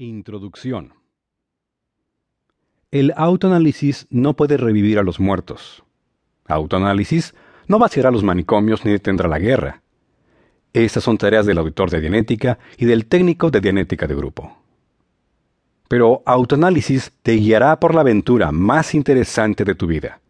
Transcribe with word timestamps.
Introducción. 0.00 0.94
El 2.92 3.12
autoanálisis 3.16 4.06
no 4.10 4.36
puede 4.36 4.56
revivir 4.56 4.96
a 5.00 5.02
los 5.02 5.18
muertos. 5.18 5.82
Autoanálisis 6.46 7.34
no 7.66 7.80
vaciará 7.80 8.12
los 8.12 8.22
manicomios 8.22 8.84
ni 8.84 8.92
detendrá 8.92 9.28
la 9.28 9.40
guerra. 9.40 9.82
Estas 10.72 11.02
son 11.02 11.18
tareas 11.18 11.46
del 11.46 11.58
auditor 11.58 11.90
de 11.90 12.00
Dianética 12.00 12.60
y 12.76 12.84
del 12.84 13.06
técnico 13.06 13.50
de 13.50 13.60
Dianética 13.60 14.06
de 14.06 14.14
grupo. 14.14 14.56
Pero 15.88 16.22
autoanálisis 16.26 17.10
te 17.24 17.32
guiará 17.32 17.80
por 17.80 17.92
la 17.92 18.02
aventura 18.02 18.52
más 18.52 18.94
interesante 18.94 19.64
de 19.64 19.74
tu 19.74 19.88
vida. 19.88 20.20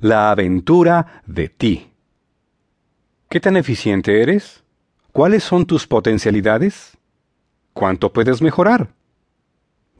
La 0.00 0.30
aventura 0.30 1.22
de 1.26 1.50
ti. 1.50 1.90
¿Qué 3.28 3.38
tan 3.38 3.58
eficiente 3.58 4.22
eres? 4.22 4.64
¿Cuáles 5.12 5.44
son 5.44 5.66
tus 5.66 5.86
potencialidades? 5.86 6.96
¿Cuánto 7.74 8.14
puedes 8.14 8.40
mejorar? 8.40 8.98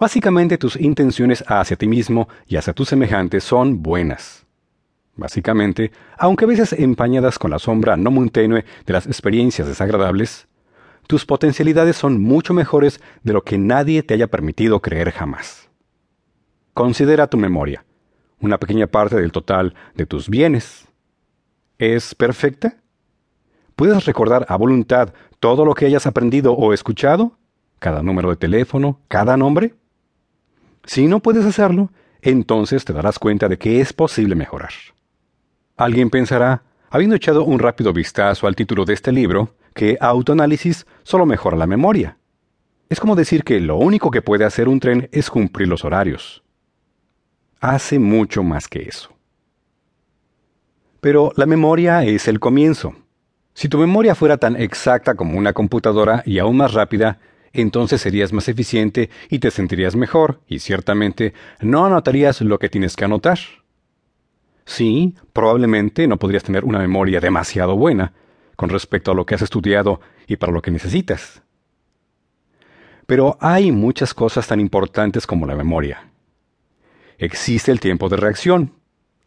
Básicamente 0.00 0.56
tus 0.56 0.76
intenciones 0.76 1.44
hacia 1.46 1.76
ti 1.76 1.86
mismo 1.86 2.26
y 2.46 2.56
hacia 2.56 2.72
tus 2.72 2.88
semejantes 2.88 3.44
son 3.44 3.82
buenas. 3.82 4.46
Básicamente, 5.14 5.92
aunque 6.16 6.46
a 6.46 6.48
veces 6.48 6.72
empañadas 6.72 7.38
con 7.38 7.50
la 7.50 7.58
sombra 7.58 7.98
no 7.98 8.10
muy 8.10 8.30
tenue 8.30 8.64
de 8.86 8.92
las 8.94 9.06
experiencias 9.06 9.68
desagradables, 9.68 10.48
tus 11.06 11.26
potencialidades 11.26 11.96
son 11.96 12.18
mucho 12.18 12.54
mejores 12.54 12.98
de 13.24 13.34
lo 13.34 13.44
que 13.44 13.58
nadie 13.58 14.02
te 14.02 14.14
haya 14.14 14.26
permitido 14.26 14.80
creer 14.80 15.10
jamás. 15.10 15.68
Considera 16.72 17.26
tu 17.26 17.36
memoria, 17.36 17.84
una 18.40 18.56
pequeña 18.56 18.86
parte 18.86 19.16
del 19.16 19.32
total 19.32 19.74
de 19.94 20.06
tus 20.06 20.30
bienes. 20.30 20.88
¿Es 21.76 22.14
perfecta? 22.14 22.78
¿Puedes 23.76 24.06
recordar 24.06 24.46
a 24.48 24.56
voluntad 24.56 25.12
todo 25.40 25.66
lo 25.66 25.74
que 25.74 25.84
hayas 25.84 26.06
aprendido 26.06 26.54
o 26.54 26.72
escuchado? 26.72 27.36
¿Cada 27.78 28.02
número 28.02 28.30
de 28.30 28.36
teléfono? 28.36 28.98
¿Cada 29.06 29.36
nombre? 29.36 29.74
Si 30.84 31.06
no 31.06 31.20
puedes 31.20 31.44
hacerlo, 31.44 31.90
entonces 32.22 32.84
te 32.84 32.92
darás 32.92 33.18
cuenta 33.18 33.48
de 33.48 33.58
que 33.58 33.80
es 33.80 33.92
posible 33.92 34.34
mejorar. 34.34 34.72
Alguien 35.76 36.10
pensará, 36.10 36.62
habiendo 36.90 37.16
echado 37.16 37.44
un 37.44 37.58
rápido 37.58 37.92
vistazo 37.92 38.46
al 38.46 38.56
título 38.56 38.84
de 38.84 38.94
este 38.94 39.12
libro, 39.12 39.54
que 39.74 39.96
autoanálisis 40.00 40.86
solo 41.02 41.26
mejora 41.26 41.56
la 41.56 41.66
memoria. 41.66 42.18
Es 42.88 43.00
como 43.00 43.14
decir 43.14 43.44
que 43.44 43.60
lo 43.60 43.76
único 43.76 44.10
que 44.10 44.22
puede 44.22 44.44
hacer 44.44 44.68
un 44.68 44.80
tren 44.80 45.08
es 45.12 45.30
cumplir 45.30 45.68
los 45.68 45.84
horarios. 45.84 46.42
Hace 47.60 47.98
mucho 47.98 48.42
más 48.42 48.68
que 48.68 48.82
eso. 48.82 49.10
Pero 51.00 51.32
la 51.36 51.46
memoria 51.46 52.04
es 52.04 52.28
el 52.28 52.40
comienzo. 52.40 52.94
Si 53.54 53.68
tu 53.68 53.78
memoria 53.78 54.14
fuera 54.14 54.38
tan 54.38 54.56
exacta 54.56 55.14
como 55.14 55.38
una 55.38 55.52
computadora 55.52 56.22
y 56.26 56.38
aún 56.38 56.56
más 56.56 56.74
rápida, 56.74 57.18
entonces 57.52 58.00
serías 58.00 58.32
más 58.32 58.48
eficiente 58.48 59.10
y 59.28 59.38
te 59.38 59.50
sentirías 59.50 59.96
mejor, 59.96 60.40
y 60.46 60.60
ciertamente 60.60 61.34
no 61.60 61.86
anotarías 61.86 62.40
lo 62.40 62.58
que 62.58 62.68
tienes 62.68 62.96
que 62.96 63.04
anotar. 63.04 63.38
Sí, 64.64 65.16
probablemente 65.32 66.06
no 66.06 66.18
podrías 66.18 66.44
tener 66.44 66.64
una 66.64 66.78
memoria 66.78 67.20
demasiado 67.20 67.76
buena 67.76 68.12
con 68.56 68.68
respecto 68.68 69.10
a 69.10 69.14
lo 69.14 69.26
que 69.26 69.34
has 69.34 69.42
estudiado 69.42 70.00
y 70.26 70.36
para 70.36 70.52
lo 70.52 70.62
que 70.62 70.70
necesitas. 70.70 71.42
Pero 73.06 73.36
hay 73.40 73.72
muchas 73.72 74.14
cosas 74.14 74.46
tan 74.46 74.60
importantes 74.60 75.26
como 75.26 75.46
la 75.46 75.56
memoria. 75.56 76.10
Existe 77.18 77.72
el 77.72 77.80
tiempo 77.80 78.08
de 78.08 78.16
reacción. 78.16 78.74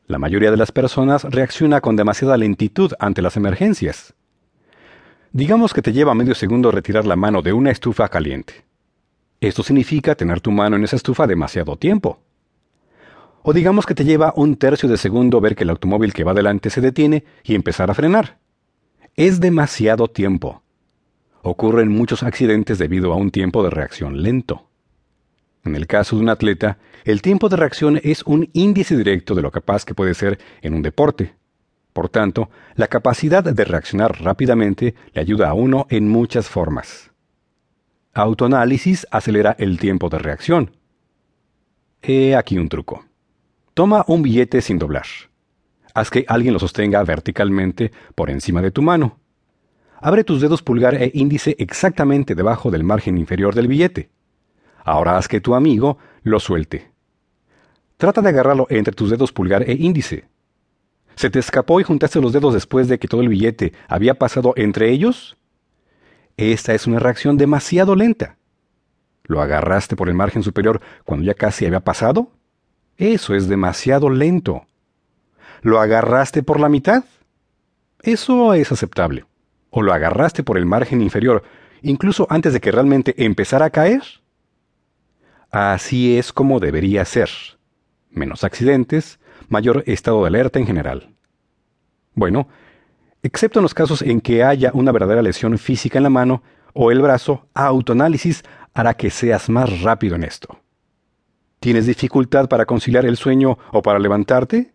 La 0.08 0.18
mayoría 0.18 0.52
de 0.52 0.58
las 0.58 0.72
personas 0.72 1.24
reacciona 1.24 1.82
con 1.82 1.96
demasiada 1.96 2.38
lentitud 2.38 2.94
ante 3.00 3.22
las 3.22 3.36
emergencias. 3.36 4.14
Digamos 5.36 5.74
que 5.74 5.82
te 5.82 5.94
lleva 5.94 6.14
medio 6.14 6.36
segundo 6.36 6.70
retirar 6.70 7.08
la 7.08 7.16
mano 7.16 7.42
de 7.42 7.54
una 7.54 7.72
estufa 7.72 8.08
caliente. 8.08 8.66
Esto 9.42 9.64
significa 9.64 10.14
tener 10.14 10.42
tu 10.42 10.52
mano 10.52 10.76
en 10.76 10.84
esa 10.84 10.96
estufa 10.96 11.26
demasiado 11.26 11.76
tiempo. 11.76 12.20
O 13.42 13.52
digamos 13.52 13.88
que 13.88 13.96
te 13.96 14.06
lleva 14.06 14.32
un 14.36 14.58
tercio 14.58 14.88
de 14.88 14.96
segundo 14.96 15.42
ver 15.42 15.56
que 15.56 15.64
el 15.64 15.72
automóvil 15.72 16.14
que 16.14 16.24
va 16.24 16.36
delante 16.36 16.70
se 16.70 16.82
detiene 16.82 17.24
y 17.44 17.56
empezar 17.56 17.90
a 17.90 17.96
frenar. 17.96 18.38
Es 19.16 19.40
demasiado 19.40 20.08
tiempo. 20.08 20.62
Ocurren 21.42 21.90
muchos 21.90 22.22
accidentes 22.22 22.78
debido 22.78 23.12
a 23.12 23.16
un 23.16 23.32
tiempo 23.32 23.64
de 23.64 23.72
reacción 23.72 24.22
lento. 24.22 24.70
En 25.66 25.76
el 25.76 25.88
caso 25.88 26.16
de 26.16 26.22
un 26.22 26.30
atleta, 26.30 26.78
el 27.06 27.24
tiempo 27.24 27.50
de 27.50 27.58
reacción 27.58 28.00
es 28.04 28.22
un 28.28 28.52
índice 28.54 28.96
directo 28.96 29.34
de 29.34 29.42
lo 29.42 29.50
capaz 29.50 29.84
que 29.84 29.96
puede 29.96 30.14
ser 30.14 30.38
en 30.62 30.76
un 30.76 30.84
deporte. 30.84 31.34
Por 31.94 32.10
tanto, 32.10 32.50
la 32.76 32.88
capacidad 32.88 33.44
de 33.44 33.64
reaccionar 33.64 34.22
rápidamente 34.22 34.96
le 35.14 35.22
ayuda 35.22 35.50
a 35.50 35.54
uno 35.54 35.86
en 35.90 36.10
muchas 36.10 36.50
formas. 36.50 37.12
Autoanálisis 38.14 39.08
acelera 39.12 39.56
el 39.60 39.80
tiempo 39.80 40.10
de 40.10 40.20
reacción. 40.20 40.76
He 42.02 42.36
aquí 42.36 42.58
un 42.58 42.70
truco. 42.70 43.06
Toma 43.74 44.04
un 44.08 44.24
billete 44.24 44.62
sin 44.62 44.78
doblar. 44.78 45.06
Haz 45.94 46.10
que 46.10 46.26
alguien 46.28 46.54
lo 46.54 46.60
sostenga 46.60 47.04
verticalmente 47.04 47.92
por 48.16 48.30
encima 48.30 48.62
de 48.62 48.72
tu 48.72 48.82
mano. 48.82 49.20
Abre 50.00 50.24
tus 50.24 50.42
dedos 50.42 50.62
pulgar 50.62 50.96
e 50.96 51.12
índice 51.14 51.56
exactamente 51.60 52.36
debajo 52.36 52.72
del 52.72 52.84
margen 52.84 53.18
inferior 53.18 53.56
del 53.56 53.68
billete. 53.68 54.10
Ahora 54.84 55.18
haz 55.18 55.28
que 55.28 55.40
tu 55.40 55.56
amigo 55.56 55.98
lo 56.24 56.40
suelte. 56.40 56.92
Trata 57.98 58.22
de 58.22 58.30
agarrarlo 58.30 58.68
entre 58.70 58.94
tus 58.94 59.10
dedos 59.12 59.32
pulgar 59.32 59.64
e 59.64 59.74
índice. 59.74 60.26
¿Se 61.16 61.30
te 61.30 61.40
escapó 61.40 61.80
y 61.80 61.84
juntaste 61.84 62.22
los 62.22 62.34
dedos 62.34 62.54
después 62.54 62.88
de 62.88 63.00
que 63.00 63.08
todo 63.08 63.22
el 63.22 63.30
billete 63.30 63.74
había 63.88 64.16
pasado 64.16 64.54
entre 64.56 64.90
ellos? 64.90 65.38
Esta 66.38 66.74
es 66.74 66.88
una 66.88 67.00
reacción 67.00 67.38
demasiado 67.38 67.96
lenta. 67.96 68.38
¿Lo 69.24 69.42
agarraste 69.42 69.96
por 69.96 70.10
el 70.10 70.16
margen 70.16 70.44
superior 70.44 70.82
cuando 71.06 71.26
ya 71.26 71.34
casi 71.34 71.66
había 71.66 71.80
pasado? 71.80 72.32
Eso 72.98 73.36
es 73.36 73.48
demasiado 73.48 74.10
lento. 74.10 74.66
¿Lo 75.62 75.80
agarraste 75.80 76.44
por 76.44 76.60
la 76.60 76.70
mitad? 76.70 77.06
Eso 78.02 78.54
es 78.54 78.72
aceptable. 78.72 79.26
¿O 79.70 79.82
lo 79.82 79.94
agarraste 79.94 80.44
por 80.44 80.58
el 80.58 80.66
margen 80.66 81.02
inferior, 81.02 81.44
incluso 81.82 82.28
antes 82.30 82.54
de 82.54 82.60
que 82.60 82.72
realmente 82.72 83.16
empezara 83.24 83.66
a 83.66 83.70
caer? 83.70 84.04
Así 85.50 86.18
es 86.18 86.34
como 86.34 86.60
debería 86.60 87.06
ser. 87.06 87.30
Menos 88.10 88.44
accidentes, 88.44 89.20
mayor 89.54 89.84
estado 89.86 90.22
de 90.22 90.28
alerta 90.28 90.60
en 90.60 90.66
general. 90.66 91.16
Bueno, 92.14 92.50
excepto 93.22 93.60
en 93.60 93.64
los 93.64 93.74
casos 93.74 94.02
en 94.02 94.20
que 94.20 94.44
haya 94.44 94.72
una 94.74 94.92
verdadera 94.92 95.22
lesión 95.22 95.58
física 95.58 96.00
en 96.00 96.04
la 96.04 96.10
mano 96.10 96.44
o 96.74 96.92
el 96.92 97.02
brazo, 97.02 97.48
autoanálisis 97.54 98.44
hará 98.74 98.96
que 98.96 99.10
seas 99.10 99.50
más 99.50 99.82
rápido 99.82 100.16
en 100.16 100.24
esto. 100.24 100.60
¿Tienes 101.60 101.86
dificultad 101.86 102.50
para 102.50 102.66
conciliar 102.66 103.06
el 103.06 103.16
sueño 103.16 103.58
o 103.72 103.82
para 103.82 104.00
levantarte? 104.00 104.74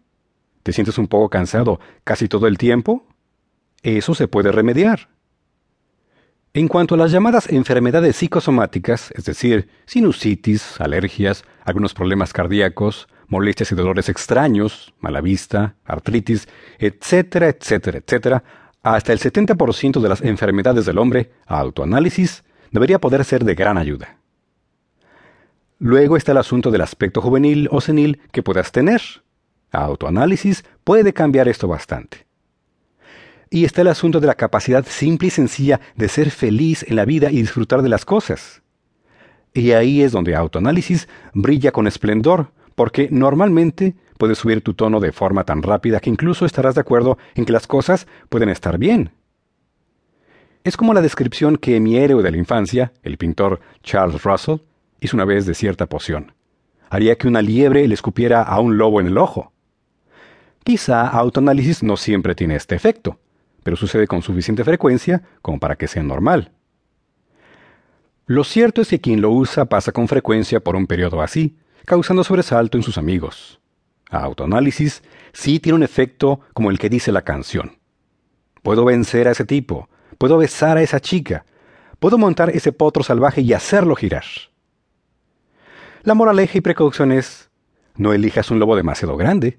¿Te 0.62 0.72
sientes 0.72 0.96
un 0.96 1.08
poco 1.08 1.28
cansado 1.28 1.80
casi 2.04 2.28
todo 2.28 2.46
el 2.46 2.56
tiempo? 2.56 3.04
Eso 3.82 4.14
se 4.14 4.28
puede 4.28 4.52
remediar. 4.52 5.10
En 6.54 6.66
cuanto 6.66 6.94
a 6.94 6.98
las 6.98 7.12
llamadas 7.12 7.50
enfermedades 7.50 8.16
psicosomáticas, 8.16 9.12
es 9.14 9.24
decir, 9.24 9.68
sinusitis, 9.86 10.80
alergias, 10.80 11.44
algunos 11.64 11.92
problemas 11.92 12.32
cardíacos, 12.32 13.06
molestias 13.28 13.70
y 13.72 13.74
dolores 13.74 14.08
extraños, 14.08 14.92
mala 15.00 15.20
vista, 15.20 15.76
artritis, 15.84 16.48
etcétera, 16.78 17.48
etcétera, 17.48 17.98
etcétera, 17.98 18.44
hasta 18.82 19.12
el 19.12 19.18
70% 19.18 20.00
de 20.00 20.08
las 20.08 20.22
enfermedades 20.22 20.86
del 20.86 20.98
hombre, 20.98 21.30
autoanálisis, 21.46 22.44
debería 22.70 22.98
poder 22.98 23.24
ser 23.24 23.44
de 23.44 23.54
gran 23.54 23.78
ayuda. 23.78 24.18
Luego 25.78 26.16
está 26.16 26.32
el 26.32 26.38
asunto 26.38 26.70
del 26.70 26.80
aspecto 26.80 27.20
juvenil 27.20 27.68
o 27.70 27.80
senil 27.80 28.20
que 28.32 28.42
puedas 28.42 28.72
tener. 28.72 29.00
Autoanálisis 29.70 30.64
puede 30.82 31.12
cambiar 31.12 31.48
esto 31.48 31.68
bastante. 31.68 32.26
Y 33.50 33.64
está 33.64 33.82
el 33.82 33.88
asunto 33.88 34.20
de 34.20 34.26
la 34.26 34.34
capacidad 34.34 34.84
simple 34.86 35.28
y 35.28 35.30
sencilla 35.30 35.80
de 35.94 36.08
ser 36.08 36.30
feliz 36.30 36.84
en 36.88 36.96
la 36.96 37.04
vida 37.04 37.30
y 37.30 37.40
disfrutar 37.40 37.82
de 37.82 37.88
las 37.88 38.04
cosas. 38.04 38.62
Y 39.54 39.72
ahí 39.72 40.02
es 40.02 40.12
donde 40.12 40.34
autoanálisis 40.34 41.08
brilla 41.32 41.72
con 41.72 41.86
esplendor, 41.86 42.52
porque 42.78 43.08
normalmente 43.10 43.96
puedes 44.18 44.38
subir 44.38 44.62
tu 44.62 44.72
tono 44.72 45.00
de 45.00 45.10
forma 45.10 45.42
tan 45.42 45.64
rápida 45.64 45.98
que 45.98 46.10
incluso 46.10 46.46
estarás 46.46 46.76
de 46.76 46.80
acuerdo 46.80 47.18
en 47.34 47.44
que 47.44 47.52
las 47.52 47.66
cosas 47.66 48.06
pueden 48.28 48.50
estar 48.50 48.78
bien. 48.78 49.10
Es 50.62 50.76
como 50.76 50.94
la 50.94 51.02
descripción 51.02 51.56
que 51.56 51.80
mi 51.80 51.96
héroe 51.96 52.22
de 52.22 52.30
la 52.30 52.36
infancia, 52.36 52.92
el 53.02 53.18
pintor 53.18 53.58
Charles 53.82 54.22
Russell, 54.22 54.58
hizo 55.00 55.16
una 55.16 55.24
vez 55.24 55.44
de 55.44 55.54
cierta 55.54 55.86
poción. 55.86 56.34
Haría 56.88 57.18
que 57.18 57.26
una 57.26 57.42
liebre 57.42 57.88
le 57.88 57.94
escupiera 57.94 58.42
a 58.42 58.60
un 58.60 58.78
lobo 58.78 59.00
en 59.00 59.08
el 59.08 59.18
ojo. 59.18 59.52
Quizá 60.62 61.08
autoanálisis 61.08 61.82
no 61.82 61.96
siempre 61.96 62.36
tiene 62.36 62.54
este 62.54 62.76
efecto, 62.76 63.18
pero 63.64 63.76
sucede 63.76 64.06
con 64.06 64.22
suficiente 64.22 64.62
frecuencia 64.62 65.24
como 65.42 65.58
para 65.58 65.74
que 65.74 65.88
sea 65.88 66.04
normal. 66.04 66.52
Lo 68.26 68.44
cierto 68.44 68.82
es 68.82 68.88
que 68.88 69.00
quien 69.00 69.20
lo 69.20 69.32
usa 69.32 69.64
pasa 69.64 69.90
con 69.90 70.06
frecuencia 70.06 70.60
por 70.60 70.76
un 70.76 70.86
periodo 70.86 71.22
así, 71.22 71.56
causando 71.88 72.22
sobresalto 72.22 72.76
en 72.76 72.84
sus 72.84 72.98
amigos. 72.98 73.58
Autoanálisis 74.10 75.02
sí 75.32 75.58
tiene 75.58 75.76
un 75.76 75.82
efecto 75.82 76.40
como 76.54 76.70
el 76.70 76.78
que 76.78 76.88
dice 76.88 77.10
la 77.10 77.22
canción. 77.22 77.78
Puedo 78.62 78.84
vencer 78.84 79.26
a 79.26 79.32
ese 79.32 79.44
tipo, 79.44 79.88
puedo 80.18 80.38
besar 80.38 80.76
a 80.76 80.82
esa 80.82 81.00
chica, 81.00 81.44
puedo 81.98 82.18
montar 82.18 82.50
ese 82.50 82.72
potro 82.72 83.02
salvaje 83.02 83.40
y 83.40 83.52
hacerlo 83.52 83.96
girar. 83.96 84.24
La 86.04 86.14
moraleja 86.14 86.58
y 86.58 86.60
precaución 86.60 87.10
es, 87.10 87.50
no 87.96 88.12
elijas 88.12 88.50
un 88.50 88.58
lobo 88.60 88.76
demasiado 88.76 89.16
grande. 89.16 89.58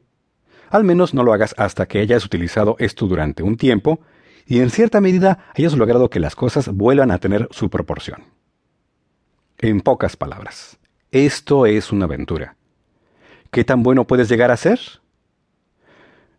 Al 0.70 0.84
menos 0.84 1.14
no 1.14 1.24
lo 1.24 1.34
hagas 1.34 1.54
hasta 1.58 1.88
que 1.88 2.00
hayas 2.00 2.24
utilizado 2.24 2.76
esto 2.80 3.08
durante 3.08 3.44
un 3.44 3.58
tiempo 3.58 4.00
y 4.46 4.60
en 4.62 4.70
cierta 4.70 5.02
medida 5.02 5.46
hayas 5.56 5.74
logrado 5.74 6.10
que 6.10 6.20
las 6.20 6.36
cosas 6.36 6.70
vuelvan 6.70 7.12
a 7.12 7.20
tener 7.20 7.48
su 7.52 7.70
proporción. 7.70 8.24
En 9.58 9.82
pocas 9.82 10.16
palabras, 10.16 10.79
esto 11.12 11.66
es 11.66 11.92
una 11.92 12.06
aventura. 12.06 12.56
¿Qué 13.52 13.64
tan 13.64 13.82
bueno 13.82 14.06
puedes 14.06 14.30
llegar 14.30 14.52
a 14.52 14.58
ser? 14.58 14.80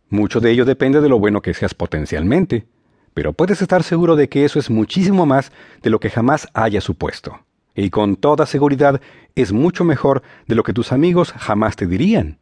Mucho 0.08 0.40
de 0.40 0.52
ello 0.52 0.64
depende 0.64 1.00
de 1.00 1.08
lo 1.08 1.18
bueno 1.18 1.42
que 1.42 1.54
seas 1.54 1.74
potencialmente, 1.74 2.66
pero 3.12 3.32
puedes 3.32 3.62
estar 3.62 3.82
seguro 3.82 4.14
de 4.14 4.28
que 4.28 4.44
eso 4.44 4.58
es 4.58 4.70
muchísimo 4.70 5.26
más 5.26 5.50
de 5.82 5.90
lo 5.90 5.98
que 5.98 6.10
jamás 6.10 6.48
hayas 6.54 6.84
supuesto. 6.84 7.40
Y 7.74 7.90
con 7.90 8.16
toda 8.16 8.46
seguridad 8.46 9.00
es 9.34 9.52
mucho 9.52 9.84
mejor 9.84 10.22
de 10.46 10.54
lo 10.54 10.62
que 10.62 10.72
tus 10.72 10.92
amigos 10.92 11.32
jamás 11.32 11.76
te 11.76 11.86
dirían. 11.86 12.38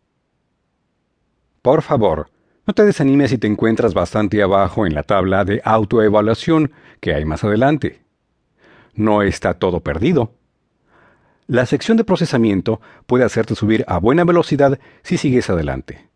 Por 1.62 1.82
favor, 1.82 2.30
no 2.66 2.74
te 2.74 2.84
desanimes 2.84 3.30
si 3.30 3.38
te 3.38 3.46
encuentras 3.46 3.94
bastante 3.94 4.42
abajo 4.42 4.86
en 4.86 4.94
la 4.94 5.02
tabla 5.02 5.44
de 5.46 5.62
autoevaluación 5.64 6.72
que 7.00 7.14
hay 7.14 7.24
más 7.24 7.42
adelante. 7.44 8.02
No 8.94 9.22
está 9.22 9.54
todo 9.54 9.80
perdido. 9.80 10.37
La 11.48 11.64
sección 11.64 11.96
de 11.96 12.04
procesamiento 12.04 12.78
puede 13.06 13.24
hacerte 13.24 13.54
subir 13.54 13.82
a 13.88 13.98
buena 13.98 14.24
velocidad 14.24 14.78
si 15.02 15.16
sigues 15.16 15.48
adelante. 15.48 16.06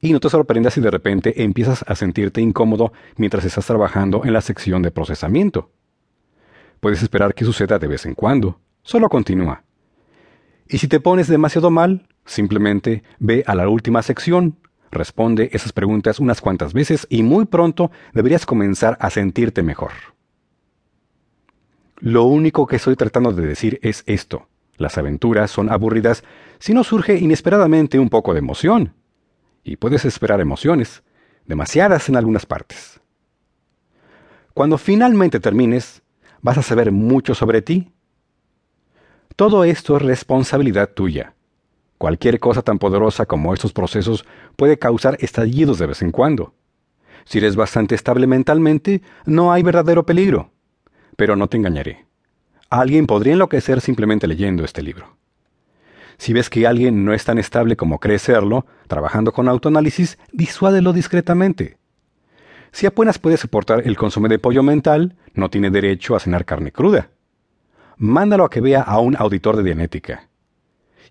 Y 0.00 0.12
no 0.12 0.18
te 0.18 0.28
sorprendas 0.28 0.74
si 0.74 0.80
de 0.80 0.90
repente 0.90 1.44
empiezas 1.44 1.84
a 1.86 1.94
sentirte 1.94 2.40
incómodo 2.40 2.92
mientras 3.16 3.44
estás 3.44 3.66
trabajando 3.66 4.22
en 4.24 4.32
la 4.32 4.40
sección 4.40 4.82
de 4.82 4.90
procesamiento. 4.90 5.70
Puedes 6.80 7.00
esperar 7.00 7.32
que 7.32 7.44
suceda 7.44 7.78
de 7.78 7.86
vez 7.86 8.06
en 8.06 8.14
cuando. 8.14 8.60
Solo 8.82 9.08
continúa. 9.08 9.62
Y 10.68 10.78
si 10.78 10.88
te 10.88 10.98
pones 10.98 11.28
demasiado 11.28 11.70
mal, 11.70 12.08
simplemente 12.26 13.04
ve 13.20 13.44
a 13.46 13.54
la 13.54 13.68
última 13.68 14.02
sección, 14.02 14.58
responde 14.90 15.50
esas 15.52 15.72
preguntas 15.72 16.18
unas 16.18 16.40
cuantas 16.40 16.72
veces 16.72 17.06
y 17.08 17.22
muy 17.22 17.44
pronto 17.44 17.92
deberías 18.14 18.46
comenzar 18.46 18.96
a 19.00 19.10
sentirte 19.10 19.62
mejor. 19.62 19.92
Lo 22.00 22.24
único 22.24 22.66
que 22.66 22.76
estoy 22.76 22.94
tratando 22.94 23.32
de 23.32 23.46
decir 23.46 23.80
es 23.82 24.04
esto. 24.06 24.46
Las 24.76 24.98
aventuras 24.98 25.50
son 25.50 25.70
aburridas 25.70 26.22
si 26.60 26.72
no 26.72 26.84
surge 26.84 27.18
inesperadamente 27.18 27.98
un 27.98 28.08
poco 28.08 28.32
de 28.32 28.38
emoción. 28.38 28.94
Y 29.64 29.76
puedes 29.76 30.04
esperar 30.04 30.40
emociones, 30.40 31.02
demasiadas 31.46 32.08
en 32.08 32.16
algunas 32.16 32.46
partes. 32.46 33.00
Cuando 34.54 34.78
finalmente 34.78 35.40
termines, 35.40 36.02
vas 36.40 36.58
a 36.58 36.62
saber 36.62 36.92
mucho 36.92 37.34
sobre 37.34 37.62
ti. 37.62 37.92
Todo 39.34 39.64
esto 39.64 39.96
es 39.96 40.02
responsabilidad 40.02 40.90
tuya. 40.90 41.34
Cualquier 41.98 42.38
cosa 42.38 42.62
tan 42.62 42.78
poderosa 42.78 43.26
como 43.26 43.52
estos 43.52 43.72
procesos 43.72 44.24
puede 44.54 44.78
causar 44.78 45.16
estallidos 45.20 45.80
de 45.80 45.86
vez 45.86 46.02
en 46.02 46.12
cuando. 46.12 46.54
Si 47.24 47.38
eres 47.38 47.56
bastante 47.56 47.96
estable 47.96 48.28
mentalmente, 48.28 49.02
no 49.26 49.52
hay 49.52 49.64
verdadero 49.64 50.06
peligro. 50.06 50.52
Pero 51.18 51.34
no 51.34 51.48
te 51.48 51.56
engañaré. 51.56 52.06
Alguien 52.70 53.08
podría 53.08 53.32
enloquecer 53.32 53.80
simplemente 53.80 54.28
leyendo 54.28 54.64
este 54.64 54.84
libro. 54.84 55.16
Si 56.16 56.32
ves 56.32 56.48
que 56.48 56.64
alguien 56.64 57.04
no 57.04 57.12
es 57.12 57.24
tan 57.24 57.38
estable 57.38 57.76
como 57.76 57.98
cree 57.98 58.20
serlo, 58.20 58.66
trabajando 58.86 59.32
con 59.32 59.48
autoanálisis, 59.48 60.16
disuádelo 60.32 60.92
discretamente. 60.92 61.76
Si 62.70 62.86
apenas 62.86 63.18
puede 63.18 63.36
soportar 63.36 63.82
el 63.84 63.96
consumo 63.96 64.28
de 64.28 64.38
pollo 64.38 64.62
mental, 64.62 65.16
no 65.34 65.50
tiene 65.50 65.70
derecho 65.70 66.14
a 66.14 66.20
cenar 66.20 66.44
carne 66.44 66.70
cruda. 66.70 67.10
Mándalo 67.96 68.44
a 68.44 68.50
que 68.50 68.60
vea 68.60 68.82
a 68.82 69.00
un 69.00 69.16
auditor 69.16 69.56
de 69.56 69.64
dianética. 69.64 70.28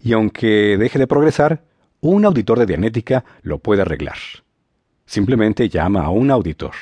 Y 0.02 0.14
aunque 0.14 0.78
deje 0.78 1.00
de 1.00 1.08
progresar, 1.08 1.66
un 2.00 2.24
auditor 2.24 2.60
de 2.60 2.66
dianética 2.66 3.26
lo 3.42 3.60
puede 3.60 3.82
arreglar. 3.82 4.16
Simplemente 5.06 5.68
llama 5.68 6.06
a 6.06 6.12
un 6.12 6.32
auditor. 6.32 6.76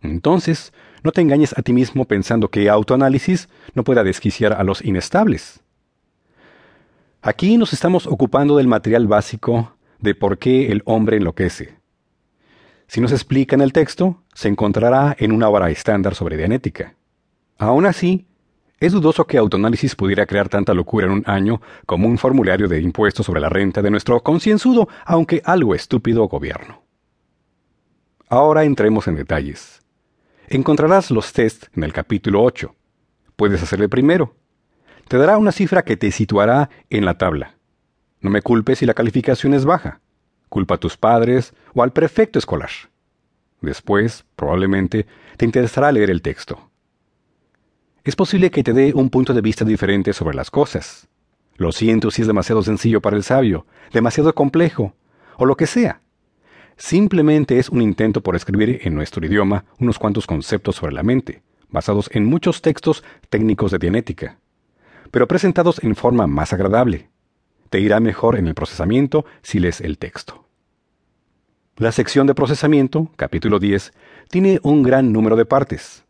Entonces, 0.00 0.72
no 1.02 1.12
te 1.12 1.20
engañes 1.20 1.56
a 1.56 1.62
ti 1.62 1.72
mismo 1.72 2.04
pensando 2.04 2.48
que 2.48 2.68
autoanálisis 2.68 3.48
no 3.74 3.84
pueda 3.84 4.04
desquiciar 4.04 4.52
a 4.52 4.64
los 4.64 4.84
inestables. 4.84 5.60
Aquí 7.20 7.56
nos 7.56 7.72
estamos 7.72 8.06
ocupando 8.06 8.56
del 8.56 8.68
material 8.68 9.06
básico 9.06 9.76
de 10.00 10.14
por 10.14 10.38
qué 10.38 10.72
el 10.72 10.82
hombre 10.84 11.16
enloquece. 11.18 11.76
Si 12.88 13.00
nos 13.00 13.12
explica 13.12 13.54
en 13.54 13.62
el 13.62 13.72
texto, 13.72 14.22
se 14.34 14.48
encontrará 14.48 15.16
en 15.18 15.32
una 15.32 15.48
obra 15.48 15.70
estándar 15.70 16.14
sobre 16.14 16.36
dianética. 16.36 16.94
Aún 17.58 17.86
así, 17.86 18.26
es 18.80 18.92
dudoso 18.92 19.24
que 19.26 19.38
autoanálisis 19.38 19.94
pudiera 19.94 20.26
crear 20.26 20.48
tanta 20.48 20.74
locura 20.74 21.06
en 21.06 21.12
un 21.12 21.22
año 21.26 21.62
como 21.86 22.08
un 22.08 22.18
formulario 22.18 22.66
de 22.66 22.80
impuestos 22.80 23.24
sobre 23.24 23.40
la 23.40 23.48
renta 23.48 23.80
de 23.80 23.90
nuestro 23.90 24.20
concienzudo, 24.22 24.88
aunque 25.06 25.40
algo 25.44 25.76
estúpido 25.76 26.26
gobierno. 26.26 26.82
Ahora 28.28 28.64
entremos 28.64 29.06
en 29.06 29.14
detalles. 29.14 29.81
Encontrarás 30.54 31.10
los 31.10 31.32
tests 31.32 31.70
en 31.74 31.82
el 31.82 31.94
capítulo 31.94 32.42
8. 32.42 32.74
Puedes 33.36 33.62
hacerle 33.62 33.88
primero. 33.88 34.36
Te 35.08 35.16
dará 35.16 35.38
una 35.38 35.50
cifra 35.50 35.82
que 35.82 35.96
te 35.96 36.10
situará 36.10 36.68
en 36.90 37.06
la 37.06 37.16
tabla. 37.16 37.54
No 38.20 38.28
me 38.28 38.42
culpes 38.42 38.80
si 38.80 38.84
la 38.84 38.92
calificación 38.92 39.54
es 39.54 39.64
baja. 39.64 40.02
Culpa 40.50 40.74
a 40.74 40.78
tus 40.78 40.98
padres 40.98 41.54
o 41.72 41.82
al 41.82 41.94
prefecto 41.94 42.38
escolar. 42.38 42.68
Después, 43.62 44.26
probablemente, 44.36 45.06
te 45.38 45.46
interesará 45.46 45.90
leer 45.90 46.10
el 46.10 46.20
texto. 46.20 46.68
Es 48.04 48.14
posible 48.14 48.50
que 48.50 48.62
te 48.62 48.74
dé 48.74 48.92
un 48.92 49.08
punto 49.08 49.32
de 49.32 49.40
vista 49.40 49.64
diferente 49.64 50.12
sobre 50.12 50.36
las 50.36 50.50
cosas. 50.50 51.08
Lo 51.56 51.72
siento 51.72 52.10
si 52.10 52.20
es 52.20 52.28
demasiado 52.28 52.62
sencillo 52.62 53.00
para 53.00 53.16
el 53.16 53.22
sabio, 53.22 53.64
demasiado 53.90 54.34
complejo, 54.34 54.94
o 55.38 55.46
lo 55.46 55.56
que 55.56 55.66
sea. 55.66 56.01
Simplemente 56.76 57.58
es 57.58 57.68
un 57.68 57.82
intento 57.82 58.22
por 58.22 58.36
escribir 58.36 58.80
en 58.82 58.94
nuestro 58.94 59.24
idioma 59.24 59.64
unos 59.78 59.98
cuantos 59.98 60.26
conceptos 60.26 60.76
sobre 60.76 60.92
la 60.92 61.02
mente, 61.02 61.42
basados 61.68 62.10
en 62.12 62.24
muchos 62.24 62.62
textos 62.62 63.02
técnicos 63.28 63.70
de 63.70 63.78
dianética, 63.78 64.38
pero 65.10 65.28
presentados 65.28 65.82
en 65.82 65.96
forma 65.96 66.26
más 66.26 66.52
agradable. 66.52 67.08
Te 67.70 67.80
irá 67.80 68.00
mejor 68.00 68.36
en 68.36 68.46
el 68.46 68.54
procesamiento 68.54 69.24
si 69.42 69.58
lees 69.58 69.80
el 69.80 69.98
texto. 69.98 70.46
La 71.76 71.90
sección 71.90 72.26
de 72.26 72.34
procesamiento, 72.34 73.10
capítulo 73.16 73.58
10, 73.58 73.92
tiene 74.28 74.60
un 74.62 74.82
gran 74.82 75.12
número 75.12 75.36
de 75.36 75.46
partes. 75.46 76.04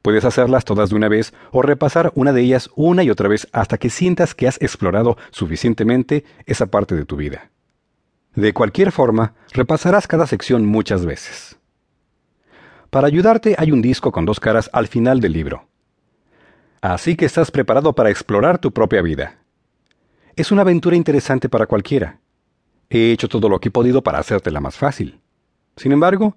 Puedes 0.00 0.24
hacerlas 0.24 0.64
todas 0.64 0.90
de 0.90 0.96
una 0.96 1.08
vez 1.08 1.32
o 1.52 1.62
repasar 1.62 2.12
una 2.16 2.32
de 2.32 2.40
ellas 2.40 2.70
una 2.74 3.04
y 3.04 3.10
otra 3.10 3.28
vez 3.28 3.46
hasta 3.52 3.78
que 3.78 3.88
sientas 3.88 4.34
que 4.34 4.48
has 4.48 4.60
explorado 4.60 5.16
suficientemente 5.30 6.24
esa 6.44 6.66
parte 6.66 6.96
de 6.96 7.04
tu 7.04 7.16
vida. 7.16 7.51
De 8.34 8.54
cualquier 8.54 8.92
forma, 8.92 9.34
repasarás 9.52 10.06
cada 10.06 10.26
sección 10.26 10.64
muchas 10.64 11.04
veces. 11.04 11.58
Para 12.88 13.06
ayudarte 13.06 13.54
hay 13.58 13.72
un 13.72 13.82
disco 13.82 14.10
con 14.10 14.24
dos 14.24 14.40
caras 14.40 14.70
al 14.72 14.86
final 14.86 15.20
del 15.20 15.32
libro. 15.32 15.68
Así 16.80 17.14
que 17.14 17.26
estás 17.26 17.50
preparado 17.50 17.94
para 17.94 18.10
explorar 18.10 18.58
tu 18.58 18.72
propia 18.72 19.02
vida. 19.02 19.38
Es 20.34 20.50
una 20.50 20.62
aventura 20.62 20.96
interesante 20.96 21.48
para 21.48 21.66
cualquiera. 21.66 22.20
He 22.90 23.12
hecho 23.12 23.28
todo 23.28 23.48
lo 23.48 23.60
que 23.60 23.68
he 23.68 23.72
podido 23.72 24.02
para 24.02 24.18
hacértela 24.18 24.60
más 24.60 24.76
fácil. 24.76 25.20
Sin 25.76 25.92
embargo, 25.92 26.36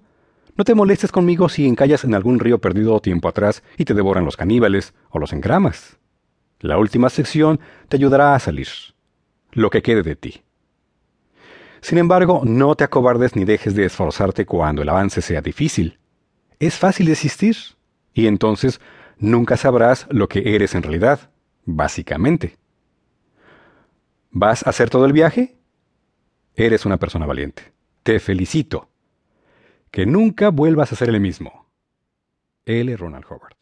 no 0.56 0.64
te 0.64 0.74
molestes 0.74 1.12
conmigo 1.12 1.48
si 1.48 1.66
encallas 1.66 2.04
en 2.04 2.14
algún 2.14 2.38
río 2.38 2.58
perdido 2.58 3.00
tiempo 3.00 3.28
atrás 3.28 3.62
y 3.76 3.84
te 3.84 3.92
devoran 3.92 4.24
los 4.24 4.36
caníbales 4.36 4.94
o 5.10 5.18
los 5.18 5.32
engramas. 5.32 5.98
La 6.60 6.78
última 6.78 7.10
sección 7.10 7.60
te 7.88 7.96
ayudará 7.96 8.34
a 8.34 8.38
salir. 8.38 8.68
Lo 9.52 9.68
que 9.68 9.82
quede 9.82 10.02
de 10.02 10.16
ti. 10.16 10.45
Sin 11.86 11.98
embargo, 11.98 12.42
no 12.44 12.74
te 12.74 12.82
acobardes 12.82 13.36
ni 13.36 13.44
dejes 13.44 13.76
de 13.76 13.84
esforzarte 13.84 14.44
cuando 14.44 14.82
el 14.82 14.88
avance 14.88 15.22
sea 15.22 15.40
difícil. 15.40 16.00
Es 16.58 16.74
fácil 16.74 17.06
desistir, 17.06 17.56
y 18.12 18.26
entonces 18.26 18.80
nunca 19.18 19.56
sabrás 19.56 20.08
lo 20.10 20.28
que 20.28 20.56
eres 20.56 20.74
en 20.74 20.82
realidad, 20.82 21.30
básicamente. 21.64 22.58
¿Vas 24.32 24.66
a 24.66 24.70
hacer 24.70 24.90
todo 24.90 25.06
el 25.06 25.12
viaje? 25.12 25.58
Eres 26.56 26.86
una 26.86 26.96
persona 26.96 27.24
valiente. 27.24 27.72
Te 28.02 28.18
felicito. 28.18 28.88
Que 29.92 30.06
nunca 30.06 30.48
vuelvas 30.48 30.92
a 30.92 30.96
ser 30.96 31.10
el 31.10 31.20
mismo. 31.20 31.70
L. 32.64 32.96
Ronald 32.96 33.26
Howard. 33.30 33.55